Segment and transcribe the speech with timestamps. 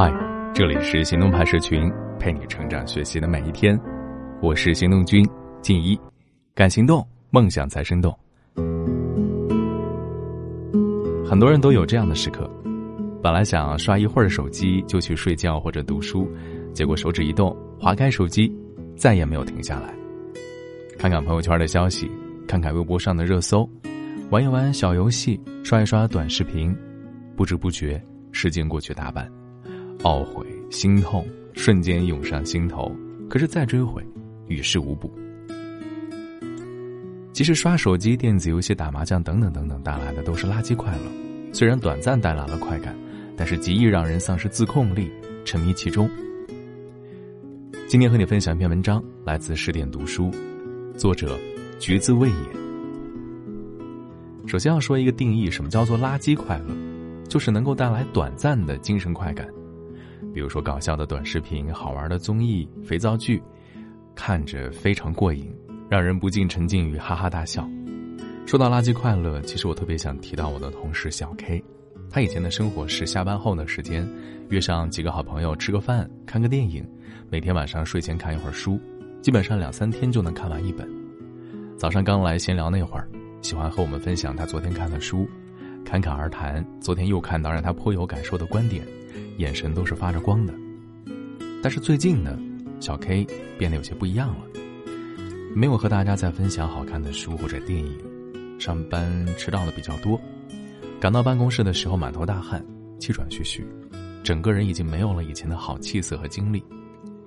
[0.00, 0.14] 嗨，
[0.54, 3.76] 这里是行动派社群，陪你成长学习的每一天。
[4.40, 5.28] 我是行动君
[5.60, 5.98] 静一，
[6.54, 8.16] 敢行动，梦想才生动。
[11.28, 12.48] 很多人都有这样的时刻，
[13.20, 16.30] 本来想刷一会儿手机就去睡觉或者读书，
[16.72, 18.56] 结果手指一动，划开手机，
[18.94, 19.92] 再也没有停下来。
[20.96, 22.08] 看看朋友圈的消息，
[22.46, 23.68] 看看微博上的热搜，
[24.30, 26.72] 玩一玩小游戏，刷一刷短视频，
[27.34, 29.28] 不知不觉时间过去大半。
[30.04, 32.94] 懊悔、心痛，瞬间涌上心头。
[33.28, 34.02] 可是再追悔，
[34.46, 35.12] 于事无补。
[37.32, 42.96] 其实刷手机、电子游戏、打麻将等等等等带来的都是垃圾快乐，虽然短暂带来了快感，
[43.36, 45.10] 但是极易让人丧失自控力，
[45.44, 46.08] 沉迷其中。
[47.86, 50.30] 今天和你分享一篇文章，来自十点读书，
[50.96, 51.38] 作者
[51.78, 52.58] 橘子味也。
[54.46, 56.74] 首先要说一个定义，什么叫做垃圾快乐？
[57.28, 59.46] 就是能够带来短暂的精神快感。
[60.38, 63.42] 比如说搞笑的短视频、好玩的综艺、肥皂剧，
[64.14, 65.52] 看着非常过瘾，
[65.90, 67.68] 让人不禁沉浸于哈哈大笑。
[68.46, 71.60] 说到垃圾快乐，其实我特别想提到我的同事小 K，
[72.08, 74.08] 他以前的生活是下班后的时间，
[74.48, 76.88] 约上几个好朋友吃个饭、看个电影，
[77.28, 78.78] 每天晚上睡前看一会儿书，
[79.20, 80.88] 基本上两三天就能看完一本。
[81.76, 83.08] 早上刚来闲聊那会儿，
[83.42, 85.28] 喜欢和我们分享他昨天看的书，
[85.88, 88.86] 侃侃而谈昨天又看到让他颇有感受的观点。
[89.38, 90.52] 眼神都是发着光的，
[91.62, 92.38] 但是最近呢，
[92.78, 94.44] 小 K 变得有些不一样了，
[95.54, 97.98] 没有和大家在分享好看的书或者电影，
[98.60, 100.20] 上班迟到的比较多，
[101.00, 102.62] 赶到办公室的时候满头大汗，
[102.98, 103.64] 气喘吁吁，
[104.22, 106.62] 整个人已经没有了以前的好气色和精力，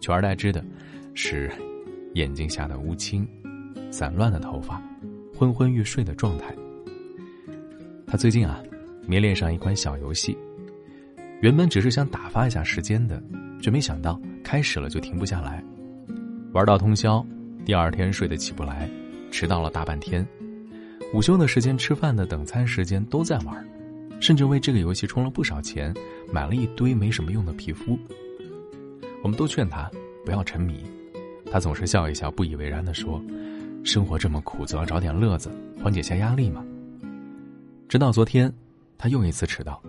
[0.00, 0.64] 取而代之的
[1.12, 1.50] 是
[2.14, 3.28] 眼睛下的乌青、
[3.90, 4.80] 散乱的头发、
[5.36, 6.54] 昏昏欲睡的状态。
[8.16, 8.62] 最近啊，
[9.06, 10.36] 迷恋上一款小游戏。
[11.42, 13.22] 原本只是想打发一下时间的，
[13.60, 15.62] 却没想到开始了就停不下来，
[16.52, 17.24] 玩到通宵，
[17.64, 18.88] 第二天睡得起不来，
[19.30, 20.26] 迟到了大半天，
[21.12, 23.68] 午休的时间、吃饭的等餐时间都在玩，
[24.18, 25.92] 甚至为这个游戏充了不少钱，
[26.32, 27.98] 买了一堆没什么用的皮肤。
[29.22, 29.90] 我们都劝他
[30.24, 30.82] 不要沉迷，
[31.52, 33.22] 他总是笑一笑，不以为然地说
[33.84, 35.50] ：“生活这么苦，总要找点乐子，
[35.82, 36.64] 缓解下压力嘛。”
[37.88, 38.52] 直到昨天，
[38.98, 39.80] 他又一次迟到。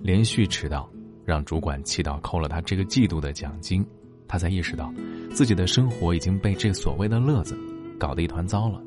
[0.00, 0.90] 连续迟到，
[1.24, 3.86] 让主管气到扣了他这个季度的奖金，
[4.26, 4.92] 他才意识到，
[5.32, 7.56] 自己的生活已经被这所谓的乐子
[7.96, 8.82] 搞得一团糟了。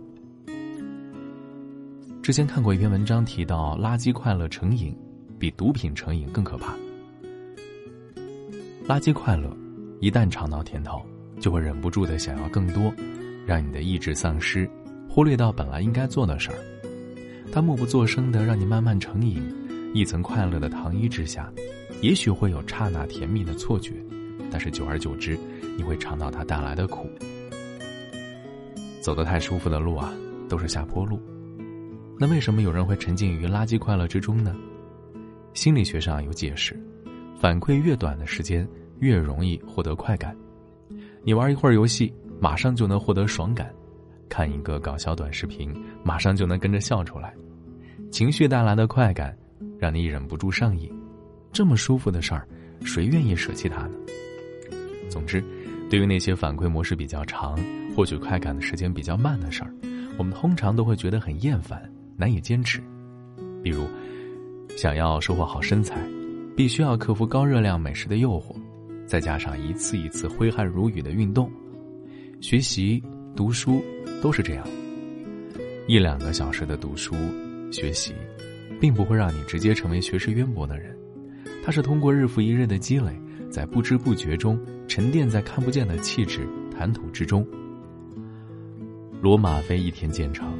[2.22, 4.94] 之前看过一篇文章，提到垃圾快乐成瘾，
[5.40, 6.76] 比毒品成瘾更可怕。
[8.86, 9.50] 垃圾快乐，
[10.02, 11.02] 一旦尝到甜头，
[11.40, 12.94] 就会忍不住的想要更多，
[13.46, 14.70] 让你的意志丧失，
[15.10, 16.58] 忽略到本来应该做的事儿。
[17.52, 19.44] 他默不作声的让你慢慢成瘾。
[19.94, 21.52] 一层快乐的糖衣之下，
[22.02, 23.92] 也许会有刹那甜蜜的错觉，
[24.50, 25.38] 但是久而久之，
[25.76, 27.10] 你会尝到它带来的苦。
[29.02, 30.14] 走得太舒服的路啊，
[30.48, 31.20] 都是下坡路。
[32.18, 34.56] 那为什么有人会沉浸于垃圾快乐之中呢？
[35.54, 36.80] 心理学上有解释：
[37.38, 38.66] 反馈越短的时间，
[39.00, 40.34] 越容易获得快感。
[41.22, 43.68] 你玩一会儿游戏，马上就能获得爽感；
[44.31, 47.36] 看一个搞笑短视频，马上就能跟着笑出来。
[48.09, 49.38] 情绪带来的快感。
[49.78, 50.92] 让你忍不住上瘾，
[51.52, 52.47] 这么舒服的事儿，
[52.86, 53.96] 谁愿意舍弃它呢？
[55.09, 55.44] 总之，
[55.90, 57.58] 对于那些反馈模式比较长、
[57.96, 59.74] 获取快感的时间比较慢的事儿，
[60.20, 61.81] 我们通常都会觉得很厌烦，
[62.16, 62.80] 难以坚持。
[63.64, 63.88] 比如，
[64.78, 66.00] 想要收获好身材，
[66.56, 68.56] 必须要克服高热量美食的诱惑，
[69.08, 71.52] 再加上一次一次挥汗如雨的运动，
[72.40, 73.02] 学习、
[73.36, 73.84] 读书
[74.22, 74.68] 都是这样，
[75.88, 77.16] 一两个小时的读书、
[77.72, 78.14] 学习。
[78.80, 80.97] 并不会让你直接成为学识渊博的人，
[81.64, 83.16] 它是通过日复一日的积累，
[83.47, 87.47] 在不知不觉中沉淀在看不见的气质谈吐之中。
[89.22, 90.52] 罗马非一天建成，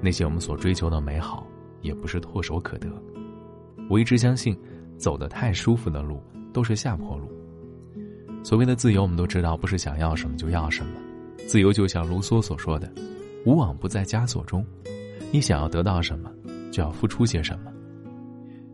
[0.00, 1.46] 那些我们所追求的美好，
[1.82, 2.88] 也不是唾手可得。
[3.90, 4.58] 我一直相信，
[4.96, 6.22] 走得太舒服的路
[6.54, 7.30] 都是下坡路。
[8.42, 10.92] 所谓的自由，我们都知道，不是想要什么就要什么。
[11.46, 12.92] 自由就像卢梭所说的
[13.46, 14.64] ：“无往不在枷锁中。”
[15.30, 16.30] 你想要得到什么？
[16.70, 17.72] 就要付出些什么？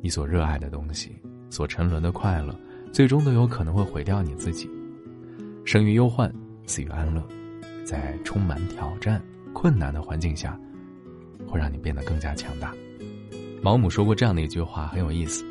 [0.00, 1.10] 你所热爱的东西，
[1.50, 2.54] 所沉沦的快乐，
[2.92, 4.70] 最终都有可能会毁掉你自己。
[5.64, 6.32] 生于忧患，
[6.66, 7.26] 死于安乐，
[7.84, 9.22] 在充满挑战、
[9.52, 10.58] 困难的环境下，
[11.46, 12.74] 会让你变得更加强大。
[13.62, 15.44] 毛姆说过这样的一句话，很有意思：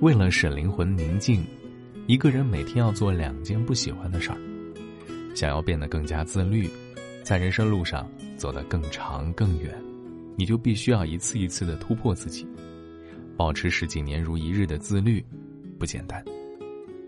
[0.00, 1.44] 为了使灵魂宁静，
[2.06, 4.38] 一个人每天要做两件不喜欢的事儿。
[5.38, 6.68] 想要变得更加自律，
[7.22, 9.72] 在人生路上走得更长更远。
[10.34, 12.44] 你就必须要一次一次的突破自己，
[13.36, 15.24] 保持十几年如一日的自律，
[15.78, 16.24] 不简单。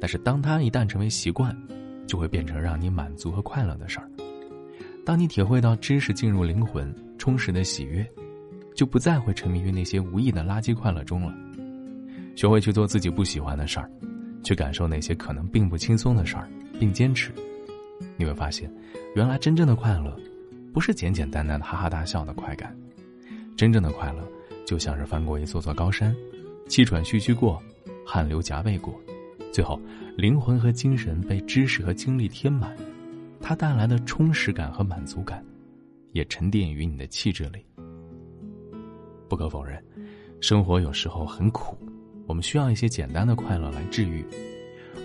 [0.00, 1.56] 但是当它一旦成为习惯，
[2.06, 4.09] 就会变成让你满足和快乐的事儿。
[5.05, 8.09] 当你体会到知识进入灵魂、充实的喜悦，
[8.76, 11.35] 就不再会沉迷于那些无意的垃圾快乐中了。
[12.37, 13.91] 学会去做自己不喜欢的事儿，
[14.44, 16.49] 去感受那些可能并不轻松的事儿，
[16.79, 17.33] 并坚持，
[18.17, 18.73] 你会发现，
[19.14, 20.17] 原来真正的快乐，
[20.73, 22.76] 不是简简单单的哈哈大笑的快感，
[23.56, 24.26] 真正的快乐，
[24.67, 26.14] 就像是翻过一座座高山，
[26.69, 27.62] 气喘吁吁过，
[28.06, 28.99] 汗流浃背过，
[29.52, 29.81] 最后
[30.17, 32.76] 灵魂和精神被知识和经历填满，
[33.41, 35.44] 它带来的充实感和满足感，
[36.12, 37.64] 也沉淀于你的气质里。
[39.29, 39.82] 不可否认，
[40.41, 41.76] 生活有时候很苦。
[42.26, 44.25] 我们需要一些简单的快乐来治愈，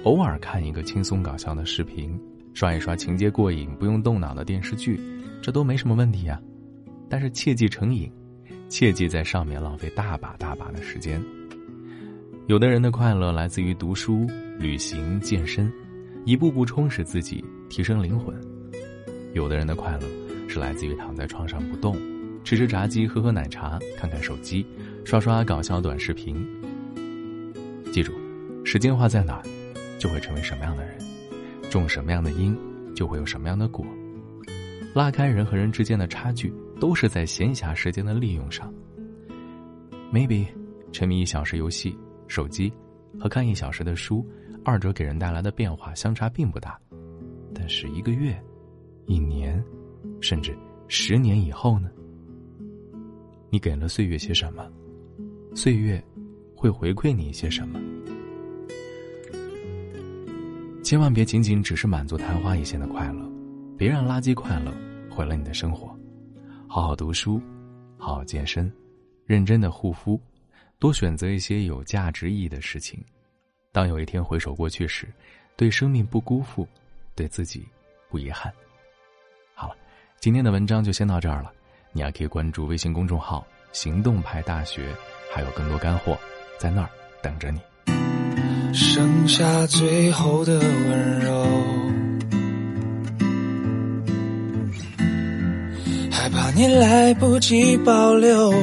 [0.03, 2.19] 偶尔看一个轻松搞笑的视频，
[2.55, 4.97] 刷一刷情节过瘾、不用动脑的电视剧，
[5.41, 6.41] 这都没什么问题呀。
[7.09, 8.09] 但是切忌成瘾，
[8.69, 11.21] 切忌在上面浪费大把大把的时间。
[12.47, 14.25] 有的人的快乐来自于读书、
[14.57, 15.69] 旅行、健身，
[16.23, 18.33] 一步步充实自己，提升灵魂；
[19.33, 20.07] 有的人的快乐
[20.47, 21.97] 是来自于躺在床上不动，
[22.45, 24.65] 吃吃炸鸡、喝喝奶茶、看看手机、
[25.03, 26.37] 刷刷搞笑短视频。
[27.91, 28.13] 记住，
[28.63, 29.43] 时间花在哪，
[29.99, 30.93] 就会成为什么样的人；
[31.77, 32.57] 种什么样的因，
[32.95, 33.85] 就会有什么样的果。
[34.93, 38.73] 拉开人和人之间的差距，都是在闲暇时间的利用上。
[40.09, 40.47] Maybe，
[40.93, 41.97] 沉迷一小时游戏、
[42.29, 42.71] 手机，
[43.19, 44.25] 和看一小时的书，
[44.63, 46.79] 二者给人带来的变化相差并不大。
[47.53, 48.41] 但是一个月、
[49.05, 49.61] 一年，
[50.21, 50.57] 甚至
[50.87, 51.89] 十年以后呢？
[53.49, 54.65] 你给了岁月些什么？
[55.53, 56.01] 岁月。
[56.57, 57.77] 会回馈你一些什么？
[60.85, 63.27] 千万别仅仅只是满足昙花一现的快乐，
[63.75, 64.71] 别让垃圾快乐
[65.09, 65.87] 毁了你的生活。
[66.69, 67.41] 好好读书，
[67.97, 68.71] 好好健身，
[69.25, 70.21] 认真的护肤，
[70.77, 73.03] 多选择一些有价值意义的事情。
[73.71, 75.11] 当有一天回首过去时，
[75.55, 76.67] 对生命不辜负，
[77.15, 77.67] 对自己
[78.07, 78.53] 不遗憾。
[79.55, 79.75] 好了，
[80.19, 81.51] 今天的文章就先到这儿了。
[81.93, 83.43] 你还可以关注微信公众号
[83.73, 84.95] “行动派大学”，
[85.33, 86.15] 还有更多干货。
[86.59, 86.89] 在那儿
[87.23, 87.59] 等着你。
[88.75, 91.47] 剩下最后的温柔，
[96.11, 98.53] 害怕你来不及保留。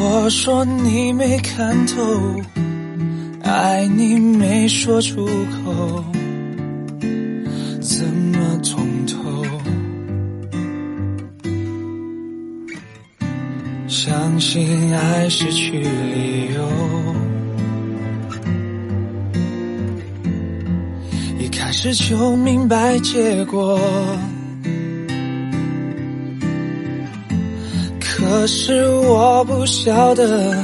[0.00, 2.02] 我说你没看透，
[3.44, 6.04] 爱你没说出口，
[14.38, 16.62] 相信爱失去理由，
[21.40, 23.80] 一开始就明白结果。
[27.98, 30.54] 可是我不晓得，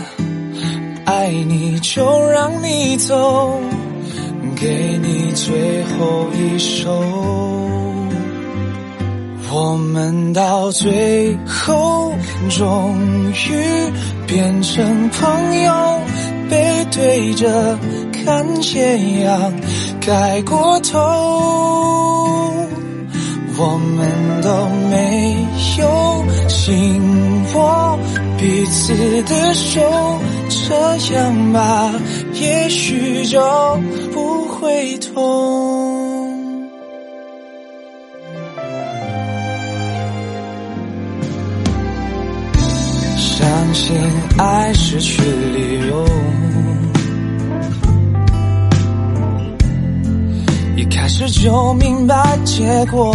[1.04, 3.60] 爱你就让你走，
[4.54, 7.02] 给你最后一首。
[9.56, 12.12] 我们到最后
[12.50, 12.98] 终
[13.30, 13.54] 于
[14.26, 15.72] 变成朋友，
[16.50, 17.78] 背对着
[18.10, 19.52] 看斜阳
[20.04, 20.98] 盖过头，
[23.56, 24.48] 我们都
[24.90, 25.36] 没
[25.78, 27.00] 有紧
[27.54, 27.96] 握
[28.36, 29.80] 彼此的手，
[30.48, 31.92] 这样吧，
[32.32, 33.40] 也许就
[34.12, 35.83] 不会痛。
[44.36, 46.04] 爱失去理由，
[50.76, 53.14] 一开始就明白结果。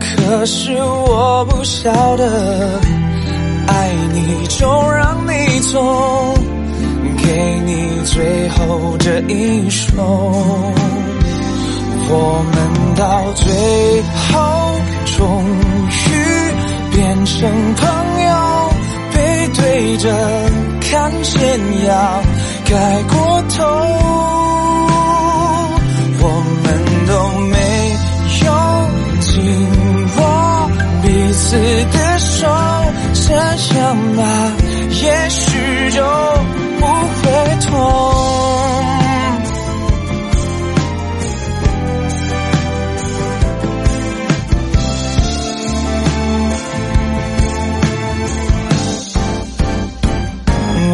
[0.00, 2.80] 可是我不晓得，
[3.68, 6.34] 爱你就让你走，
[7.22, 9.86] 给你最后这一首。
[12.10, 14.02] 我们到最
[14.32, 14.80] 后
[15.16, 16.07] 终。
[16.98, 17.88] 变成朋
[18.24, 18.72] 友，
[19.14, 20.10] 背对着
[20.80, 21.38] 看斜
[21.86, 22.24] 阳
[22.64, 22.74] 盖
[23.04, 23.64] 过头，
[26.20, 26.24] 我
[26.64, 26.66] 们
[27.06, 27.12] 都
[27.50, 27.56] 没
[28.44, 28.46] 有
[29.20, 29.30] 紧
[30.16, 30.20] 握
[31.00, 31.46] 彼此
[31.92, 32.48] 的手，
[33.14, 33.32] 这
[33.78, 33.80] 样
[34.16, 34.20] 吧，
[34.90, 35.46] 也许
[35.92, 36.02] 就
[36.80, 36.82] 不
[37.22, 37.24] 会
[37.60, 38.17] 痛。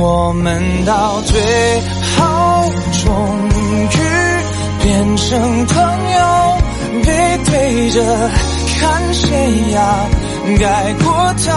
[0.07, 1.41] 我们到最
[2.15, 2.21] 后
[3.03, 3.99] 终于
[4.83, 5.77] 变成朋
[6.13, 6.59] 友
[7.03, 7.09] 背
[7.47, 8.31] 对着
[8.81, 10.07] 看谁呀
[10.61, 11.07] 改过
[11.39, 11.53] 头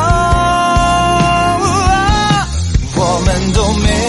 [2.95, 4.06] 我们都没